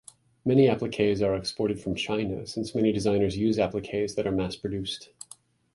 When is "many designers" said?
2.73-3.37